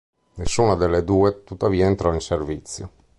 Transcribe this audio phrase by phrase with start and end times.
[0.37, 2.89] Nessuna delle due tuttavia entrò in servizio.